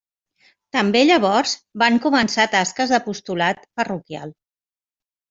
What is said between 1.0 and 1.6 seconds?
llavors